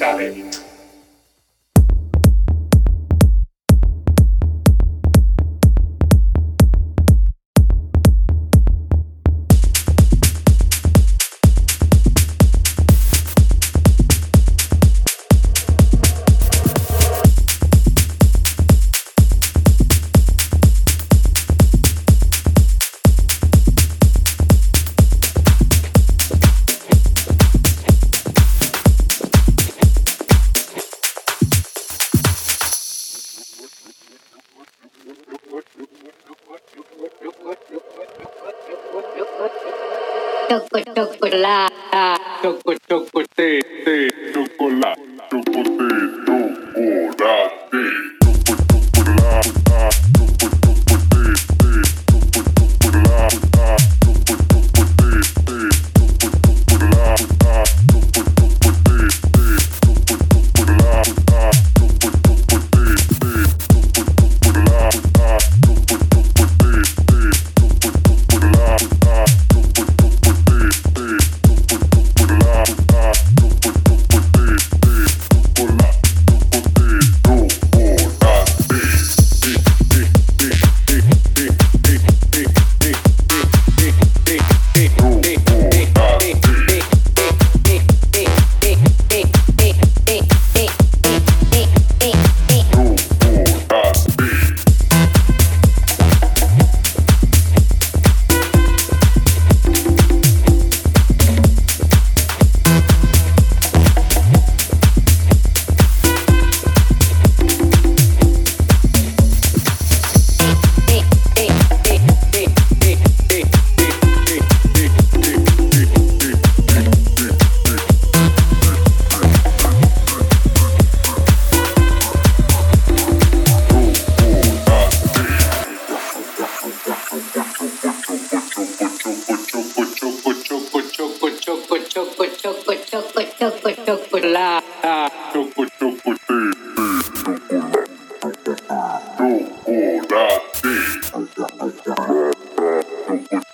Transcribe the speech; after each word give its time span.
amistades 0.00 0.57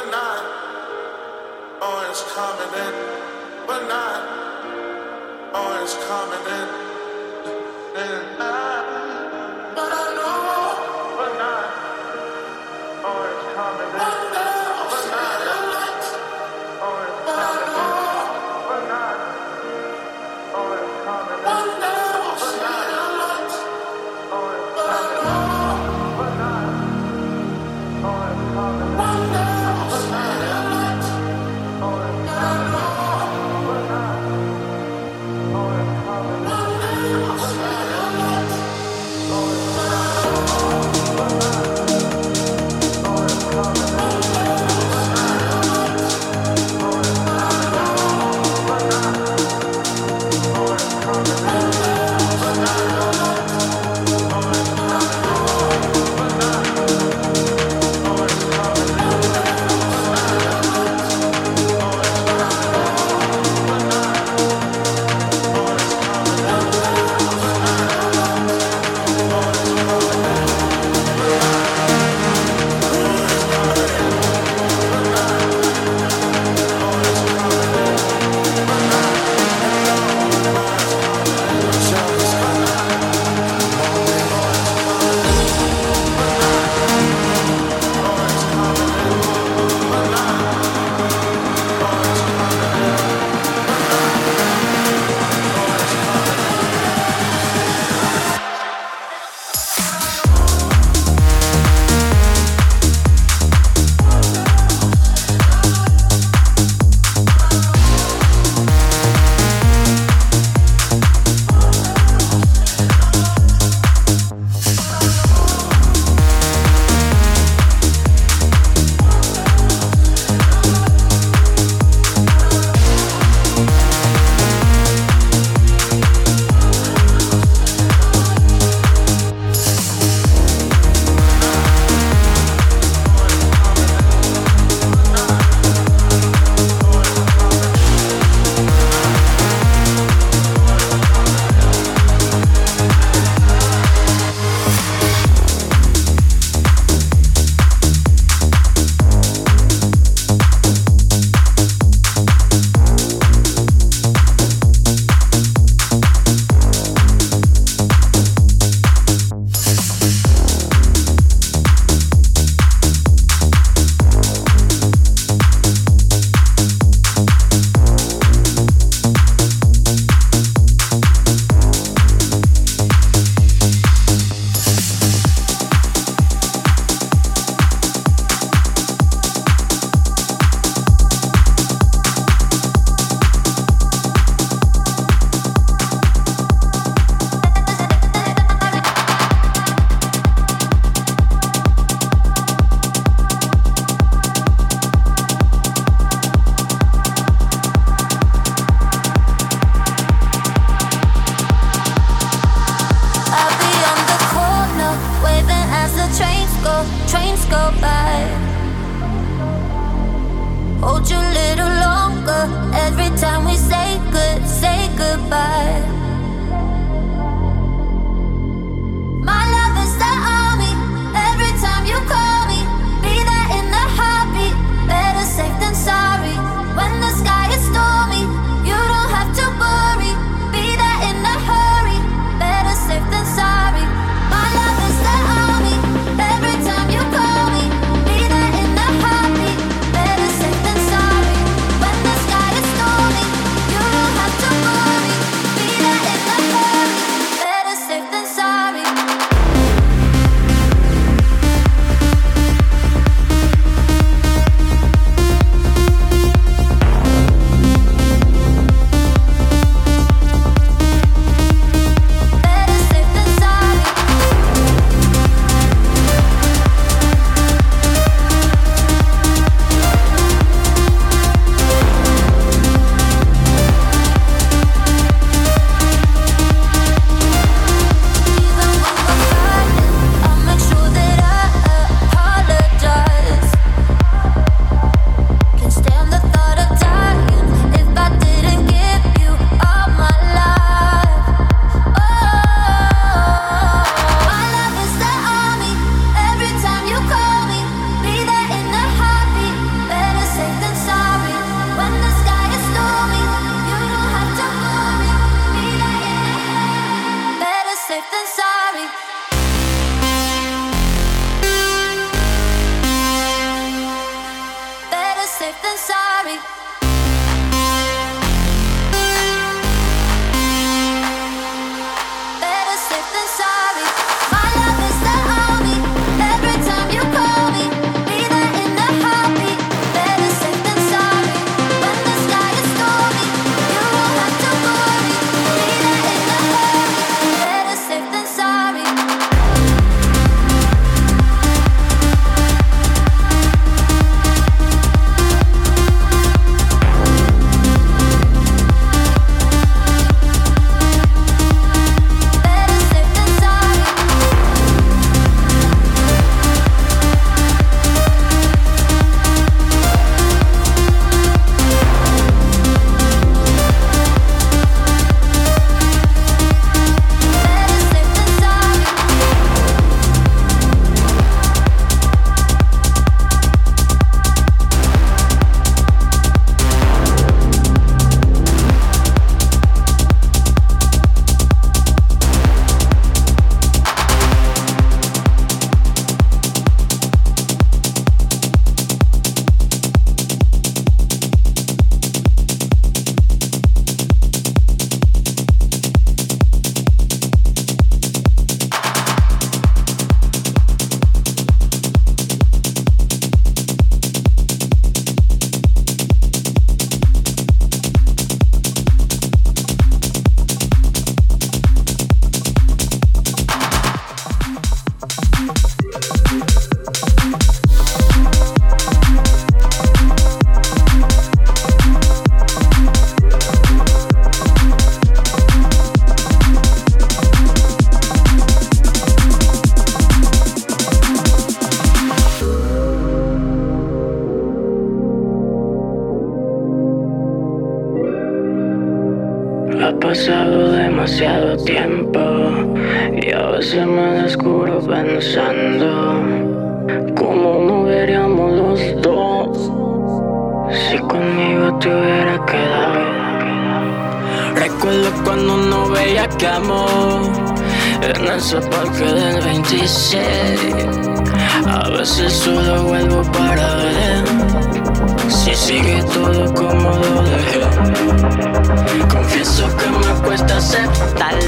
but 0.00 0.10
not. 0.10 0.42
Oh, 1.82 2.00
Orange 2.02 2.22
coming 2.32 2.72
in, 2.86 3.66
but 3.66 3.86
not. 3.86 4.20
oh, 5.52 5.82
it's 5.82 5.94
coming 6.08 6.46
in. 6.56 8.40
in. 8.40 8.49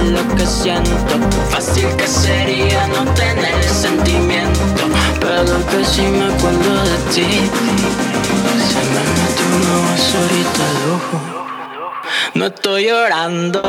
Lo 0.04 0.36
que 0.36 0.46
siento. 0.46 1.14
Fácil 1.50 1.88
que 1.96 2.06
sería 2.06 2.86
no 2.88 3.04
tener 3.14 3.62
sentimiento, 3.64 4.60
pero 5.20 5.66
que 5.66 5.84
si 5.84 6.02
me 6.02 6.24
acuerdo 6.32 6.84
de 6.84 6.96
ti, 7.12 7.30
se 8.68 8.80
me 8.92 9.02
mete 9.16 9.42
una 9.56 9.74
basurita 9.90 10.64
de 10.78 10.90
ojo. 10.96 11.20
No 12.34 12.46
estoy 12.46 12.86
llorando. 12.86 13.62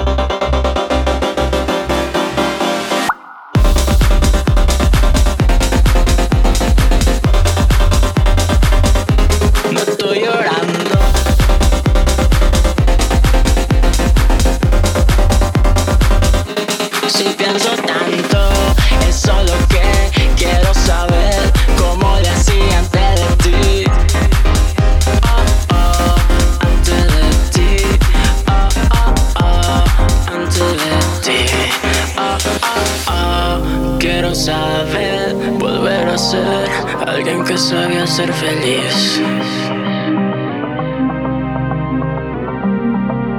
Oh, 34.33 34.35
saber, 34.35 35.35
volver 35.59 36.07
a 36.07 36.17
ser 36.17 36.67
alguien 37.07 37.43
que 37.43 37.55
sabía 37.57 38.07
ser 38.07 38.33
feliz. 38.33 39.21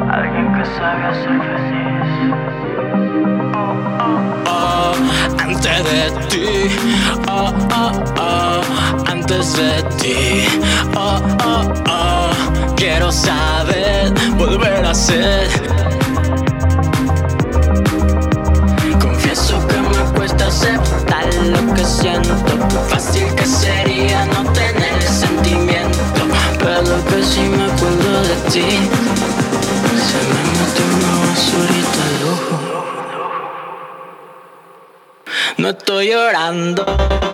Alguien 0.09 0.53
que 0.55 0.65
sabía 0.79 1.15
ser 1.23 1.37
feliz. 1.49 2.07
Oh, 4.47 4.95
antes 5.43 5.85
de 5.91 6.03
ti, 6.31 6.77
oh, 7.29 7.53
oh, 7.75 7.93
oh, 8.21 9.11
antes 9.11 9.57
de 9.57 9.83
ti, 10.01 10.47
oh, 10.97 11.21
oh, 11.45 11.73
oh, 11.91 12.75
quiero 12.77 13.11
saber, 13.11 13.54
si 27.35 27.41
me 27.41 27.65
acuerdo 27.65 28.23
de 28.23 28.37
ti, 28.53 28.69
se 30.09 30.19
me 30.31 30.41
mete 30.55 30.83
una 30.95 31.13
basurita 31.27 32.03
al 32.09 32.19
ojo. 32.35 32.57
No 35.59 35.69
estoy 35.71 36.05
llorando. 36.11 37.34